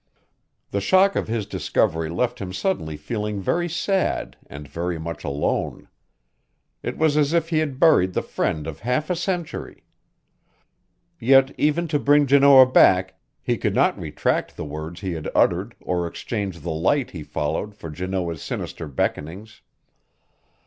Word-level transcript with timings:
The 0.71 0.81
shock 0.81 1.15
of 1.15 1.27
his 1.27 1.45
discovery 1.45 2.09
left 2.09 2.39
him 2.39 2.51
suddenly 2.53 2.97
feeling 2.97 3.39
very 3.39 3.69
sad 3.69 4.35
and 4.47 4.67
very 4.67 4.97
much 4.97 5.23
alone. 5.23 5.89
It 6.81 6.97
was 6.97 7.17
as 7.17 7.33
if 7.33 7.49
he 7.49 7.59
had 7.59 7.79
buried 7.79 8.13
the 8.13 8.23
friend 8.23 8.65
of 8.65 8.79
half 8.79 9.11
a 9.11 9.15
century. 9.15 9.83
Yet 11.19 11.53
even 11.55 11.87
to 11.89 11.99
bring 11.99 12.25
Janoah 12.25 12.65
back 12.73 13.19
he 13.43 13.59
could 13.59 13.75
not 13.75 13.95
retract 13.99 14.57
the 14.57 14.65
words 14.65 15.01
he 15.01 15.11
had 15.11 15.29
uttered 15.35 15.75
or 15.79 16.07
exchange 16.07 16.61
the 16.61 16.71
light 16.71 17.11
he 17.11 17.21
followed 17.21 17.75
for 17.75 17.91
Janoah's 17.91 18.41
sinister 18.41 18.87
beckonings. 18.87 19.61